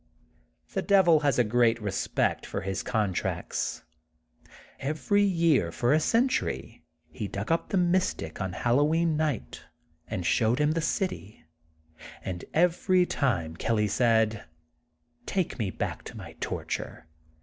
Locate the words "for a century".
5.71-6.83